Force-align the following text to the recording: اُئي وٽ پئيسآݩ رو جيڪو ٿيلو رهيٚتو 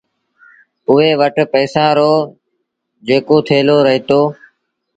اُئي 0.89 1.09
وٽ 1.19 1.35
پئيسآݩ 1.51 1.95
رو 1.97 2.11
جيڪو 3.07 3.37
ٿيلو 3.47 3.77
رهيٚتو 3.85 4.21